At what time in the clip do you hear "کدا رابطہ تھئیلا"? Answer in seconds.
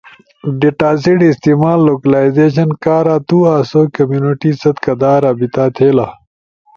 4.85-6.07